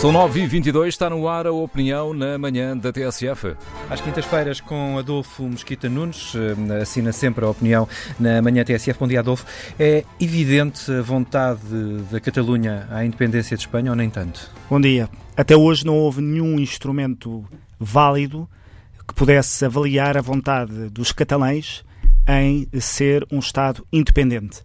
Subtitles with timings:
[0.00, 3.54] São 9h22, está no ar a opinião na manhã da TSF.
[3.90, 7.86] Às quintas-feiras com Adolfo Mesquita Nunes, eh, assina sempre a opinião
[8.18, 8.98] na manhã TSF.
[8.98, 9.44] Bom dia, Adolfo.
[9.78, 11.60] É evidente a vontade
[12.10, 14.50] da Catalunha à independência de Espanha ou nem tanto?
[14.70, 15.06] Bom dia.
[15.36, 17.44] Até hoje não houve nenhum instrumento
[17.78, 18.48] válido
[19.06, 21.84] que pudesse avaliar a vontade dos catalães
[22.26, 24.62] em ser um Estado independente.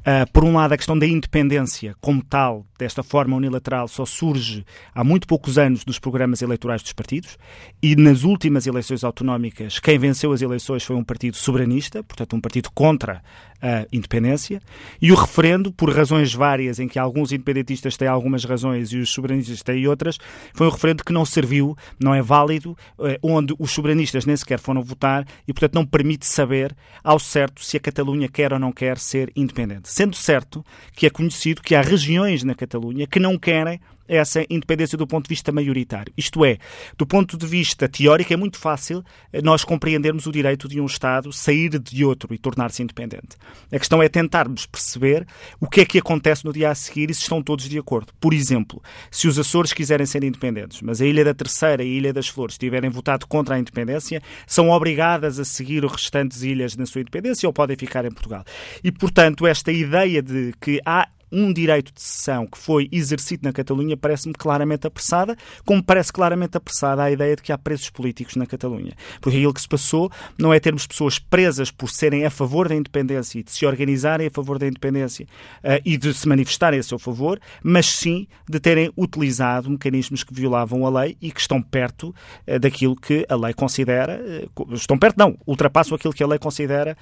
[0.00, 4.64] Uh, por um lado, a questão da independência como tal, desta forma unilateral, só surge
[4.94, 7.38] há muito poucos anos dos programas eleitorais dos partidos
[7.82, 12.40] e nas últimas eleições autonómicas, quem venceu as eleições foi um partido soberanista, portanto, um
[12.40, 13.22] partido contra
[13.62, 14.60] a independência,
[15.00, 19.08] e o referendo, por razões várias, em que alguns independentistas têm algumas razões e os
[19.08, 20.18] soberanistas têm outras,
[20.52, 24.58] foi um referendo que não serviu, não é válido, eh, onde os soberanistas nem sequer
[24.58, 28.70] foram votar e, portanto, não permite saber ao certo se a Catalunha quer ou não
[28.70, 29.88] quer ser independente.
[29.90, 30.62] Sendo certo
[30.94, 32.73] que é conhecido que há regiões na Catalunha
[33.10, 36.12] que não querem essa independência do ponto de vista maioritário.
[36.16, 36.58] Isto é,
[36.96, 40.86] do ponto de vista teórico, é muito fácil eh, nós compreendermos o direito de um
[40.86, 43.36] Estado sair de outro e tornar-se independente.
[43.72, 45.26] A questão é tentarmos perceber
[45.60, 48.12] o que é que acontece no dia a seguir e se estão todos de acordo.
[48.20, 51.98] Por exemplo, se os Açores quiserem ser independentes, mas a Ilha da Terceira e a
[51.98, 56.76] Ilha das Flores tiverem votado contra a independência, são obrigadas a seguir os restantes ilhas
[56.76, 58.44] na sua independência ou podem ficar em Portugal.
[58.82, 63.52] E, portanto, esta ideia de que há um direito de sessão que foi exercido na
[63.52, 68.36] Catalunha parece-me claramente apressada, como parece claramente apressada a ideia de que há presos políticos
[68.36, 68.92] na Catalunha.
[69.20, 72.74] Porque aquilo que se passou não é termos pessoas presas por serem a favor da
[72.74, 75.26] independência e de se organizarem a favor da independência
[75.62, 80.34] uh, e de se manifestarem a seu favor, mas sim de terem utilizado mecanismos que
[80.34, 82.14] violavam a lei e que estão perto
[82.46, 84.20] uh, daquilo que a lei considera,
[84.58, 86.96] uh, estão perto não, ultrapassam aquilo que a lei considera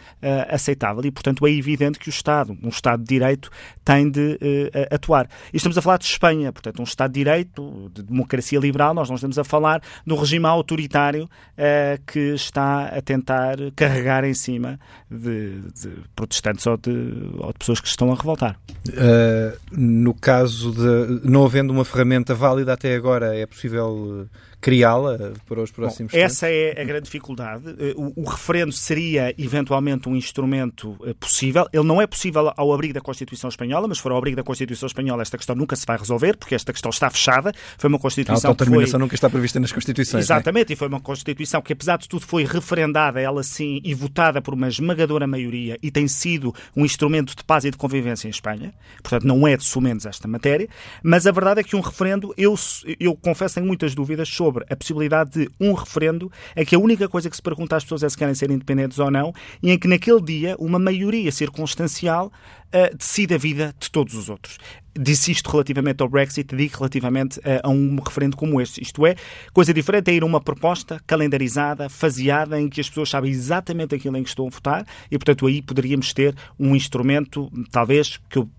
[0.48, 3.50] aceitável e, portanto, é evidente que o Estado, um Estado de Direito,
[3.84, 5.28] tem de uh, atuar.
[5.52, 9.08] E estamos a falar de Espanha, portanto, um Estado de Direito, de democracia liberal, nós
[9.08, 14.34] não estamos a falar de um regime autoritário uh, que está a tentar carregar em
[14.34, 14.78] cima
[15.10, 16.90] de, de protestantes ou de,
[17.38, 18.58] ou de, pessoas que estão a revoltar.
[18.88, 24.28] Uh, no caso de não havendo uma ferramenta válida até agora, é possível
[24.60, 27.64] criá-la para os próximos Bom, Essa é a grande dificuldade.
[27.96, 31.66] O, o, referendo seria eventualmente um instrumento possível.
[31.72, 34.86] Ele não é possível ao abrigo da Constituição Espanhola, mas for ao abrigo da Constituição
[34.86, 37.52] Espanhola, esta questão nunca se vai resolver, porque esta questão está fechada.
[37.76, 38.48] Foi uma Constituição.
[38.48, 39.00] A autodeterminação foi...
[39.00, 40.22] nunca está prevista nas Constituições.
[40.22, 40.24] É?
[40.24, 40.74] Exatamente, é?
[40.74, 44.54] e foi uma Constituição que, apesar de tudo, foi referendada, ela sim, e votada por
[44.54, 48.72] uma esmagadora maioria, e tem sido um instrumento de paz e de convivência em Espanha.
[49.02, 50.68] Portanto, não é de sumenos esta matéria.
[51.02, 52.54] Mas a verdade é que um referendo, eu,
[53.00, 56.78] eu confesso, tenho muitas dúvidas sobre sobre a possibilidade de um referendo em que a
[56.78, 59.70] única coisa que se pergunta às pessoas é se querem ser independentes ou não e
[59.70, 62.30] em que naquele dia uma maioria circunstancial
[62.74, 64.58] uh, decide a vida de todos os outros.
[64.98, 68.82] Disse isto relativamente ao Brexit, digo relativamente uh, a um referendo como este.
[68.82, 69.14] Isto é,
[69.52, 73.94] coisa diferente é ir a uma proposta calendarizada, faseada, em que as pessoas sabem exatamente
[73.94, 78.38] aquilo em que estão a votar e, portanto, aí poderíamos ter um instrumento, talvez, que
[78.38, 78.50] eu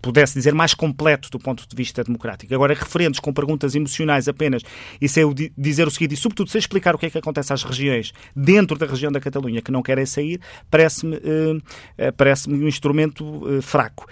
[0.00, 2.54] pudesse dizer, mais completo do ponto de vista democrático.
[2.54, 4.62] Agora, referentes com perguntas emocionais apenas,
[5.00, 5.24] e sem
[5.56, 8.78] dizer o seguinte, e sobretudo sem explicar o que é que acontece às regiões dentro
[8.78, 14.06] da região da Catalunha que não querem sair, parece-me uh, parece um instrumento uh, fraco.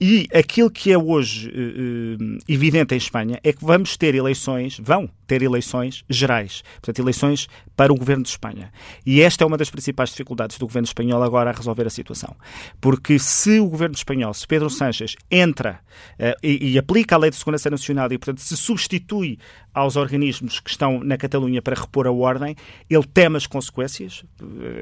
[0.00, 5.10] E aquilo que é hoje uh, evidente em Espanha é que vamos ter eleições, vão
[5.26, 8.72] ter eleições gerais, portanto, eleições para o governo de Espanha.
[9.04, 12.34] E esta é uma das principais dificuldades do governo espanhol agora a resolver a situação.
[12.80, 15.80] Porque se o governo espanhol, se Pedro Sánchez entra
[16.18, 19.38] uh, e, e, aplica a Lei de Segurança Nacional e, portanto, se substitui
[19.72, 22.56] aos organismos que estão na Catalunha para repor a ordem,
[22.88, 24.24] ele teme as consequências,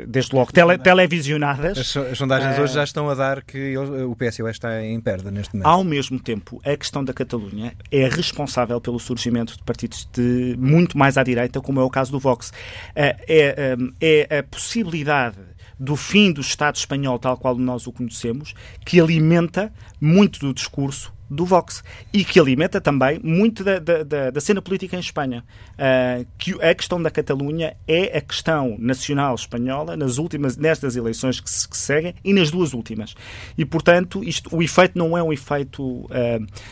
[0.06, 1.78] desde logo tele, televisionadas.
[1.78, 5.30] As, as sondagens uh, hoje já estão a dar que o PSOE está em perda
[5.30, 5.66] neste momento.
[5.66, 10.96] Ao mesmo tempo, a questão da Catalunha é responsável pelo surgimento de partidos de muito
[10.96, 12.52] mais à direita, como é o caso do Vox.
[12.94, 15.36] É, é, é a possibilidade
[15.78, 21.12] do fim do Estado espanhol tal qual nós o conhecemos, que alimenta muito do discurso
[21.30, 25.44] do Vox e que alimenta também muito da, da, da cena política em Espanha.
[25.74, 31.40] Uh, que a questão da Catalunha é a questão nacional espanhola nas últimas, nestas eleições
[31.40, 33.14] que se que seguem e nas duas últimas.
[33.56, 36.08] E, portanto, isto, o efeito não é um efeito uh,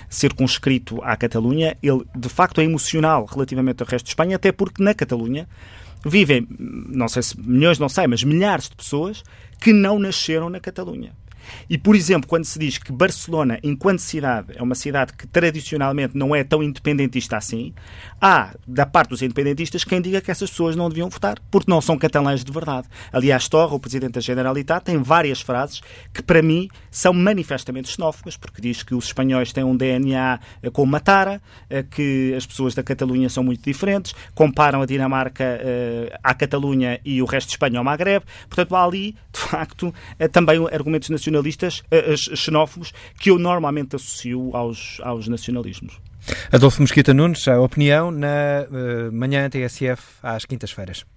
[0.09, 4.83] circunscrito à Catalunha, ele de facto é emocional relativamente ao resto de Espanha, até porque
[4.83, 5.49] na Catalunha
[6.05, 9.23] vivem, não sei se milhões, não sei, mas milhares de pessoas
[9.61, 11.13] que não nasceram na Catalunha
[11.69, 16.17] E, por exemplo, quando se diz que Barcelona, enquanto cidade, é uma cidade que tradicionalmente
[16.17, 17.75] não é tão independentista assim,
[18.21, 21.81] há, da parte dos independentistas, quem diga que essas pessoas não deviam votar, porque não
[21.81, 22.89] são catalães de verdade.
[23.13, 25.81] Aliás, Torra, o Presidente da Generalitat, tem várias frases
[26.13, 30.71] que, para mim, são manifestamente xenófobas, porque diz que os espanhóis têm um DNA eh,
[30.71, 35.45] com uma tara, eh, que as pessoas da Catalunha são muito diferentes, comparam a Dinamarca
[35.45, 38.25] uh, à Catalunha e o resto de Espanha ao Magreb.
[38.49, 39.95] Portanto, há ali, de facto,
[40.33, 46.01] também argumentos nacionalistas uh, xenófobos que eu normalmente associo aos, aos nacionalismos.
[46.51, 51.07] Adolfo Mosquita Nunes, a opinião na uh, manhã TSF às quintas-feiras.